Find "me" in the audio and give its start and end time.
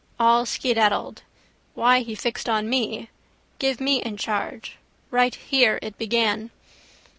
2.67-3.09, 3.79-4.01